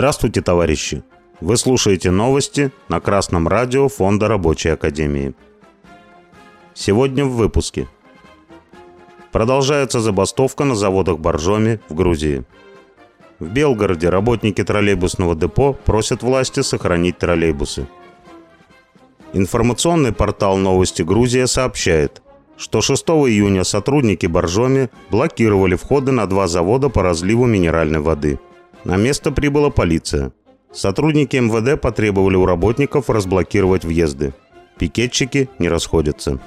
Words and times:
Здравствуйте, 0.00 0.40
товарищи! 0.40 1.02
Вы 1.42 1.58
слушаете 1.58 2.10
новости 2.10 2.72
на 2.88 3.00
Красном 3.00 3.46
радио 3.46 3.86
Фонда 3.90 4.28
Рабочей 4.28 4.70
Академии. 4.70 5.34
Сегодня 6.72 7.26
в 7.26 7.32
выпуске. 7.32 7.86
Продолжается 9.30 10.00
забастовка 10.00 10.64
на 10.64 10.74
заводах 10.74 11.18
Боржоми 11.18 11.80
в 11.90 11.94
Грузии. 11.94 12.44
В 13.40 13.48
Белгороде 13.48 14.08
работники 14.08 14.64
троллейбусного 14.64 15.34
депо 15.34 15.74
просят 15.74 16.22
власти 16.22 16.60
сохранить 16.60 17.18
троллейбусы. 17.18 17.86
Информационный 19.34 20.12
портал 20.12 20.56
«Новости 20.56 21.02
Грузия» 21.02 21.46
сообщает, 21.46 22.22
что 22.56 22.80
6 22.80 23.06
июня 23.06 23.64
сотрудники 23.64 24.24
Боржоми 24.24 24.88
блокировали 25.10 25.74
входы 25.74 26.10
на 26.10 26.24
два 26.24 26.48
завода 26.48 26.88
по 26.88 27.02
разливу 27.02 27.44
минеральной 27.44 28.00
воды. 28.00 28.38
На 28.84 28.96
место 28.96 29.30
прибыла 29.30 29.70
полиция– 29.70 30.32
Сотрудники 30.72 31.36
МВД 31.36 31.80
потребовали 31.80 32.36
у 32.36 32.46
работников 32.46 33.10
разблокировать 33.10 33.84
въезды. 33.84 34.32
Пикетчики 34.78 35.48
не 35.58 35.68
расходятся. 35.68 36.38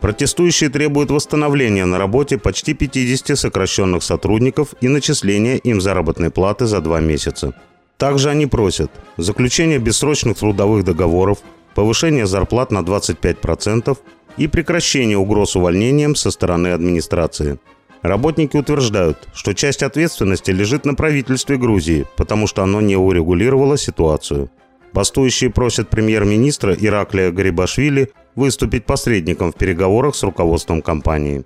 Протестующие 0.00 0.70
требуют 0.70 1.10
восстановления 1.10 1.84
на 1.84 1.98
работе 1.98 2.38
почти 2.38 2.72
50 2.72 3.38
сокращенных 3.38 4.02
сотрудников 4.02 4.74
и 4.80 4.88
начисления 4.88 5.56
им 5.56 5.80
заработной 5.80 6.30
платы 6.30 6.66
за 6.66 6.80
два 6.80 7.00
месяца. 7.00 7.52
Также 7.98 8.30
они 8.30 8.46
просят 8.46 8.90
заключение 9.16 9.78
бессрочных 9.78 10.38
трудовых 10.38 10.84
договоров, 10.84 11.38
повышение 11.74 12.26
зарплат 12.26 12.70
на 12.70 12.78
25% 12.78 13.98
и 14.38 14.48
прекращение 14.48 15.18
угроз 15.18 15.56
увольнением 15.56 16.14
со 16.14 16.30
стороны 16.30 16.68
администрации– 16.68 17.58
Работники 18.02 18.56
утверждают, 18.56 19.28
что 19.34 19.54
часть 19.54 19.82
ответственности 19.82 20.50
лежит 20.50 20.84
на 20.84 20.94
правительстве 20.94 21.56
Грузии, 21.56 22.06
потому 22.16 22.46
что 22.46 22.62
оно 22.62 22.80
не 22.80 22.96
урегулировало 22.96 23.76
ситуацию. 23.76 24.50
Бастующие 24.92 25.50
просят 25.50 25.88
премьер-министра 25.88 26.74
Ираклия 26.74 27.30
Гарибашвили 27.30 28.12
выступить 28.34 28.84
посредником 28.86 29.52
в 29.52 29.56
переговорах 29.56 30.14
с 30.14 30.22
руководством 30.22 30.82
компании. 30.82 31.44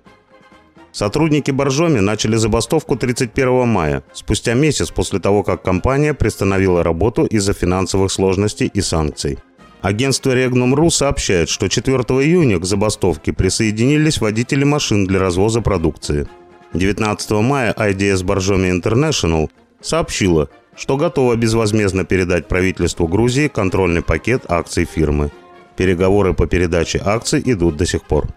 Сотрудники 0.91 1.51
Боржоми 1.51 1.99
начали 1.99 2.35
забастовку 2.35 2.97
31 2.97 3.67
мая, 3.67 4.03
спустя 4.13 4.53
месяц 4.53 4.89
после 4.89 5.19
того, 5.19 5.41
как 5.41 5.63
компания 5.63 6.13
приостановила 6.13 6.83
работу 6.83 7.25
из-за 7.25 7.53
финансовых 7.53 8.11
сложностей 8.11 8.69
и 8.73 8.81
санкций. 8.81 9.39
Агентство 9.81 10.31
Regnum.ru 10.31 10.89
сообщает, 10.89 11.49
что 11.49 11.69
4 11.69 11.97
июня 11.97 12.59
к 12.59 12.65
забастовке 12.65 13.33
присоединились 13.33 14.21
водители 14.21 14.63
машин 14.63 15.07
для 15.07 15.19
развоза 15.19 15.61
продукции– 15.61 16.27
19 16.73 17.31
мая 17.31 17.73
IDS 17.73 18.23
Боржоми 18.23 18.69
International 18.69 19.49
сообщила, 19.81 20.49
что 20.75 20.95
готова 20.95 21.35
безвозмездно 21.35 22.05
передать 22.05 22.47
правительству 22.47 23.07
Грузии 23.07 23.49
контрольный 23.49 24.01
пакет 24.01 24.43
акций 24.47 24.85
фирмы. 24.85 25.31
Переговоры 25.75 26.33
по 26.33 26.47
передаче 26.47 27.01
акций 27.03 27.41
идут 27.43 27.75
до 27.75 27.85
сих 27.85 28.03
пор. 28.03 28.27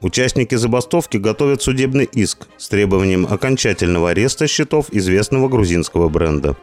Участники 0.00 0.54
забастовки 0.54 1.16
готовят 1.16 1.62
судебный 1.62 2.04
иск 2.04 2.46
с 2.56 2.68
требованием 2.68 3.26
окончательного 3.28 4.10
ареста 4.10 4.46
счетов 4.46 4.86
известного 4.90 5.48
грузинского 5.48 6.08
бренда. 6.08 6.56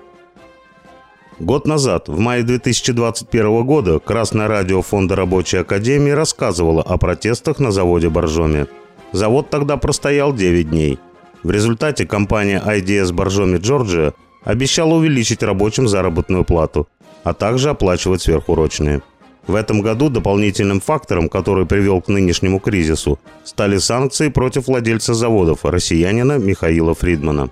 Год 1.40 1.66
назад, 1.66 2.08
в 2.08 2.20
мае 2.20 2.44
2021 2.44 3.64
года, 3.64 4.00
Красное 4.00 4.48
радио 4.48 4.84
Фонда 4.84 5.16
Рабочей 5.16 5.58
Академии 5.58 6.12
рассказывало 6.12 6.84
о 6.84 6.98
протестах 6.98 7.60
на 7.60 7.72
заводе 7.72 8.10
Боржоми– 8.10 8.66
Завод 9.12 9.50
тогда 9.50 9.78
простоял 9.78 10.34
9 10.34 10.70
дней. 10.70 11.00
В 11.44 11.52
результате 11.52 12.06
компания 12.06 12.62
IDS 12.66 13.12
Боржоми 13.12 13.58
Джорджия 13.58 14.14
обещала 14.44 14.94
увеличить 14.94 15.44
рабочим 15.44 15.88
заработную 15.88 16.46
плату, 16.46 16.88
а 17.24 17.34
также 17.34 17.70
оплачивать 17.70 18.22
сверхурочные. 18.22 19.02
В 19.48 19.56
этом 19.56 19.82
году 19.82 20.10
дополнительным 20.10 20.80
фактором, 20.80 21.28
который 21.28 21.66
привел 21.66 22.02
к 22.02 22.08
нынешнему 22.08 22.60
кризису, 22.60 23.20
стали 23.44 23.80
санкции 23.80 24.30
против 24.30 24.68
владельца 24.68 25.14
заводов, 25.14 25.66
россиянина 25.66 26.38
Михаила 26.38 26.94
Фридмана. 26.94 27.50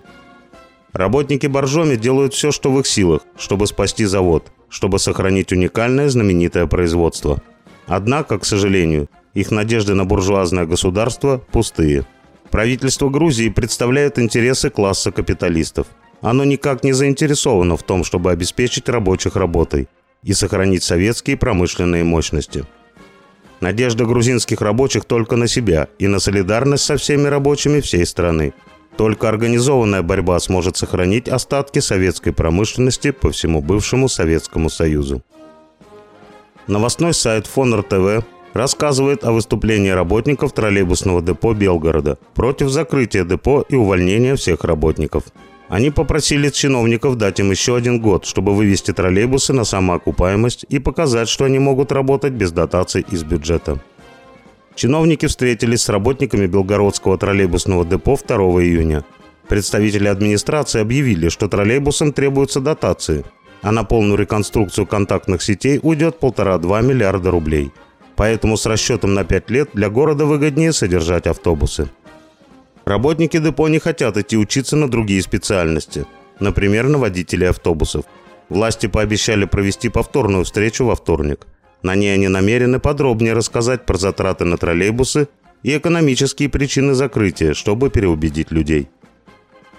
Работники 0.94 1.48
Боржоми 1.48 1.96
делают 1.96 2.34
все, 2.34 2.52
что 2.52 2.72
в 2.72 2.80
их 2.80 2.88
силах, 2.88 3.22
чтобы 3.38 3.68
спасти 3.68 4.06
завод, 4.06 4.52
чтобы 4.70 5.00
сохранить 5.00 5.52
уникальное 5.52 6.10
знаменитое 6.10 6.68
производство. 6.68 7.42
Однако, 7.88 8.38
к 8.40 8.46
сожалению, 8.46 9.10
их 9.34 9.52
надежды 9.52 9.94
на 9.94 10.06
буржуазное 10.06 10.66
государство 10.66 11.42
пустые. 11.52 12.06
Правительство 12.52 13.10
Грузии 13.10 13.50
представляет 13.50 14.18
интересы 14.18 14.70
класса 14.70 15.12
капиталистов. 15.12 15.88
Оно 16.22 16.44
никак 16.44 16.84
не 16.84 16.94
заинтересовано 16.94 17.78
в 17.78 17.84
том, 17.84 18.04
чтобы 18.04 18.32
обеспечить 18.32 18.90
рабочих 18.90 19.36
работой 19.36 19.88
и 20.24 20.34
сохранить 20.34 20.84
советские 20.84 21.38
промышленные 21.38 22.04
мощности. 22.04 22.66
Надежда 23.62 24.06
грузинских 24.06 24.62
рабочих 24.62 25.06
только 25.06 25.36
на 25.36 25.48
себя 25.48 25.90
и 26.00 26.08
на 26.08 26.20
солидарность 26.20 26.86
со 26.86 26.98
всеми 26.98 27.28
рабочими 27.28 27.82
всей 27.82 28.06
страны. 28.06 28.54
Только 28.98 29.30
организованная 29.30 30.02
борьба 30.02 30.40
сможет 30.40 30.76
сохранить 30.76 31.30
остатки 31.30 31.80
советской 31.80 32.32
промышленности 32.32 33.12
по 33.12 33.32
всему 33.32 33.62
бывшему 33.62 34.10
Советскому 34.10 34.70
Союзу. 34.70 35.24
Новостной 36.68 37.14
сайт 37.14 37.48
Фонр 37.48 37.84
ТВ 37.84 38.26
рассказывает 38.54 39.24
о 39.24 39.32
выступлении 39.32 39.90
работников 39.90 40.54
троллейбусного 40.54 41.22
депо 41.22 41.54
Белгорода 41.54 42.18
против 42.34 42.70
закрытия 42.70 43.24
депо 43.24 43.64
и 43.68 43.76
увольнения 43.76 44.36
всех 44.36 44.64
работников. 44.64 45.26
Они 45.68 45.92
попросили 45.92 46.50
чиновников 46.50 47.16
дать 47.16 47.40
им 47.40 47.52
еще 47.52 47.76
один 47.76 48.02
год, 48.02 48.26
чтобы 48.26 48.56
вывести 48.56 48.92
троллейбусы 48.92 49.54
на 49.54 49.64
самоокупаемость 49.64 50.66
и 50.68 50.80
показать, 50.80 51.30
что 51.30 51.46
они 51.46 51.60
могут 51.60 51.92
работать 51.92 52.34
без 52.34 52.52
дотаций 52.52 53.06
из 53.12 53.24
бюджета. 53.24 53.80
Чиновники 54.74 55.28
встретились 55.28 55.84
с 55.84 55.90
работниками 55.90 56.48
Белгородского 56.48 57.18
троллейбусного 57.18 57.86
депо 57.86 58.18
2 58.18 58.38
июня. 58.64 59.06
Представители 59.48 60.08
администрации 60.08 60.82
объявили, 60.82 61.30
что 61.30 61.48
троллейбусам 61.48 62.14
требуются 62.14 62.62
дотации, 62.62 63.24
а 63.62 63.72
на 63.72 63.84
полную 63.84 64.18
реконструкцию 64.18 64.88
контактных 64.88 65.44
сетей 65.44 65.80
уйдет 65.84 66.20
полтора-два 66.20 66.82
миллиарда 66.82 67.30
рублей– 67.30 67.72
Поэтому 68.20 68.58
с 68.58 68.66
расчетом 68.66 69.14
на 69.14 69.24
5 69.24 69.50
лет 69.50 69.70
для 69.74 69.90
города 69.90 70.26
выгоднее 70.26 70.74
содержать 70.74 71.26
автобусы. 71.26 71.88
Работники 72.84 73.40
депо 73.40 73.70
не 73.70 73.80
хотят 73.80 74.18
идти 74.18 74.36
учиться 74.36 74.76
на 74.76 74.90
другие 74.90 75.22
специальности, 75.22 76.06
например, 76.42 76.90
на 76.90 76.98
водителей 76.98 77.50
автобусов. 77.50 78.04
Власти 78.50 78.88
пообещали 78.88 79.46
провести 79.46 79.88
повторную 79.88 80.44
встречу 80.44 80.84
во 80.84 80.96
вторник. 80.96 81.48
На 81.82 81.96
ней 81.96 82.14
они 82.14 82.28
намерены 82.28 82.80
подробнее 82.80 83.36
рассказать 83.36 83.86
про 83.86 83.98
затраты 83.98 84.44
на 84.44 84.58
троллейбусы 84.58 85.30
и 85.64 85.78
экономические 85.78 86.50
причины 86.50 86.96
закрытия, 86.96 87.54
чтобы 87.54 87.90
переубедить 87.90 88.52
людей. 88.52 88.90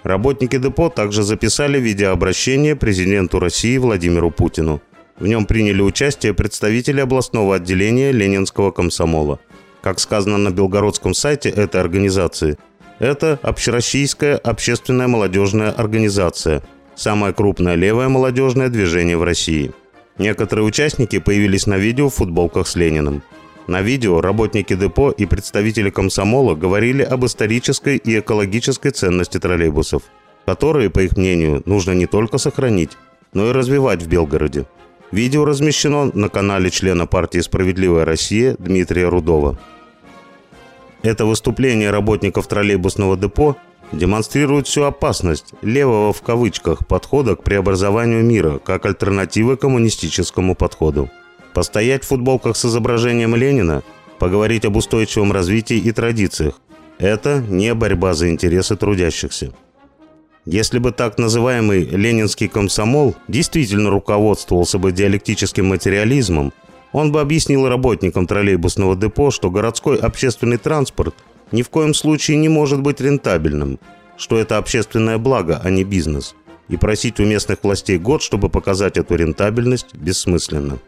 Работники 0.01 0.57
депо 0.57 0.89
также 0.89 1.21
записали 1.21 1.79
видеообращение 1.79 2.75
президенту 2.75 3.37
России 3.37 3.77
Владимиру 3.77 4.31
Путину– 4.31 4.81
в 5.21 5.27
нем 5.27 5.45
приняли 5.45 5.81
участие 5.81 6.33
представители 6.33 6.99
областного 6.99 7.57
отделения 7.57 8.11
Ленинского 8.11 8.71
комсомола. 8.71 9.39
Как 9.83 9.99
сказано 9.99 10.37
на 10.39 10.49
белгородском 10.49 11.13
сайте 11.13 11.49
этой 11.49 11.79
организации, 11.79 12.57
это 12.97 13.39
общероссийская 13.43 14.37
общественная 14.37 15.07
молодежная 15.07 15.71
организация, 15.71 16.63
самое 16.95 17.33
крупное 17.33 17.75
левое 17.75 18.09
молодежное 18.09 18.69
движение 18.69 19.15
в 19.15 19.23
России. 19.23 19.71
Некоторые 20.17 20.65
участники 20.65 21.19
появились 21.19 21.67
на 21.67 21.77
видео 21.77 22.09
в 22.09 22.15
футболках 22.15 22.67
с 22.67 22.75
Лениным. 22.75 23.21
На 23.67 23.81
видео 23.81 24.21
работники 24.21 24.75
депо 24.75 25.11
и 25.11 25.27
представители 25.27 25.91
комсомола 25.91 26.55
говорили 26.55 27.03
об 27.03 27.25
исторической 27.25 27.97
и 27.97 28.19
экологической 28.19 28.89
ценности 28.89 29.37
троллейбусов, 29.37 30.01
которые, 30.47 30.89
по 30.89 30.99
их 30.99 31.15
мнению, 31.15 31.61
нужно 31.65 31.91
не 31.91 32.07
только 32.07 32.39
сохранить, 32.39 32.97
но 33.33 33.49
и 33.49 33.51
развивать 33.51 34.01
в 34.01 34.07
Белгороде. 34.07 34.65
Видео 35.11 35.43
размещено 35.43 36.09
на 36.13 36.29
канале 36.29 36.69
члена 36.69 37.05
партии 37.05 37.39
«Справедливая 37.39 38.05
Россия» 38.05 38.55
Дмитрия 38.59 39.09
Рудова. 39.09 39.59
Это 41.03 41.25
выступление 41.25 41.91
работников 41.91 42.47
троллейбусного 42.47 43.17
депо 43.17 43.57
демонстрирует 43.91 44.67
всю 44.67 44.83
опасность 44.83 45.53
«левого» 45.61 46.13
в 46.13 46.21
кавычках 46.21 46.87
подхода 46.87 47.35
к 47.35 47.43
преобразованию 47.43 48.23
мира 48.23 48.59
как 48.59 48.85
альтернативы 48.85 49.57
коммунистическому 49.57 50.55
подходу. 50.55 51.09
Постоять 51.53 52.05
в 52.05 52.07
футболках 52.07 52.55
с 52.55 52.63
изображением 52.63 53.35
Ленина, 53.35 53.83
поговорить 54.17 54.63
об 54.63 54.77
устойчивом 54.77 55.33
развитии 55.33 55.77
и 55.77 55.91
традициях– 55.91 56.61
это 56.99 57.43
не 57.49 57.73
борьба 57.73 58.13
за 58.13 58.29
интересы 58.29 58.77
трудящихся. 58.77 59.51
Если 60.45 60.79
бы 60.79 60.91
так 60.91 61.19
называемый 61.19 61.83
ленинский 61.85 62.47
комсомол 62.47 63.15
действительно 63.27 63.91
руководствовался 63.91 64.79
бы 64.79 64.91
диалектическим 64.91 65.67
материализмом, 65.67 66.51
он 66.93 67.11
бы 67.11 67.21
объяснил 67.21 67.67
работникам 67.67 68.25
троллейбусного 68.25 68.95
депо, 68.95 69.29
что 69.29 69.51
городской 69.51 69.97
общественный 69.97 70.57
транспорт 70.57 71.15
ни 71.51 71.61
в 71.61 71.69
коем 71.69 71.93
случае 71.93 72.37
не 72.37 72.49
может 72.49 72.81
быть 72.81 73.01
рентабельным, 73.01 73.79
что 74.17 74.37
это 74.37 74.57
общественное 74.57 75.17
благо, 75.17 75.61
а 75.63 75.69
не 75.69 75.83
бизнес. 75.83 76.35
и 76.69 76.77
просить 76.77 77.19
у 77.19 77.25
местных 77.25 77.57
властей 77.63 77.97
год, 77.97 78.21
чтобы 78.21 78.47
показать 78.47 78.95
эту 78.95 79.15
рентабельность, 79.15 79.93
бессмысленно. 79.93 80.79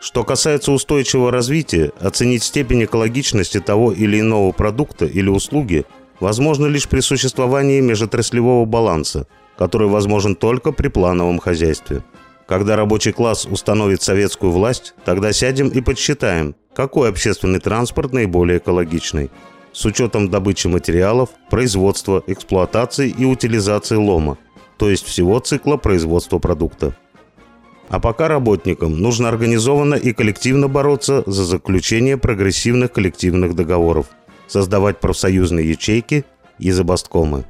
Что 0.00 0.24
касается 0.24 0.72
устойчивого 0.72 1.30
развития, 1.30 1.92
оценить 2.00 2.42
степень 2.42 2.84
экологичности 2.84 3.60
того 3.60 3.92
или 3.92 4.18
иного 4.18 4.50
продукта 4.50 5.06
или 5.06 5.28
услуги 5.28 5.84
возможно 6.20 6.66
лишь 6.66 6.88
при 6.88 7.00
существовании 7.00 7.80
межотраслевого 7.80 8.64
баланса, 8.64 9.26
который 9.56 9.88
возможен 9.88 10.34
только 10.34 10.72
при 10.72 10.88
плановом 10.88 11.38
хозяйстве. 11.38 12.02
Когда 12.46 12.76
рабочий 12.76 13.12
класс 13.12 13.44
установит 13.44 14.02
советскую 14.02 14.52
власть, 14.52 14.94
тогда 15.04 15.32
сядем 15.32 15.68
и 15.68 15.80
подсчитаем, 15.80 16.54
какой 16.74 17.10
общественный 17.10 17.60
транспорт 17.60 18.12
наиболее 18.12 18.58
экологичный, 18.58 19.30
с 19.72 19.84
учетом 19.84 20.30
добычи 20.30 20.66
материалов, 20.66 21.28
производства, 21.50 22.22
эксплуатации 22.26 23.10
и 23.10 23.24
утилизации 23.24 23.96
лома, 23.96 24.38
то 24.78 24.88
есть 24.88 25.04
всего 25.04 25.38
цикла 25.40 25.76
производства 25.76 26.38
продукта. 26.38 26.96
А 27.88 28.00
пока 28.00 28.28
работникам 28.28 29.00
нужно 29.00 29.28
организованно 29.28 29.94
и 29.94 30.12
коллективно 30.12 30.68
бороться 30.68 31.22
за 31.26 31.44
заключение 31.44 32.16
прогрессивных 32.16 32.92
коллективных 32.92 33.54
договоров, 33.54 34.06
создавать 34.48 34.98
профсоюзные 34.98 35.70
ячейки 35.70 36.24
и 36.58 36.70
забасткомы. 36.72 37.44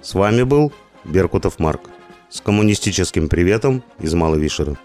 С 0.00 0.14
вами 0.14 0.42
был 0.42 0.72
Беркутов 1.04 1.58
Марк 1.58 1.90
с 2.28 2.40
коммунистическим 2.40 3.28
приветом 3.28 3.82
из 3.98 4.14
Маловишера. 4.14 4.76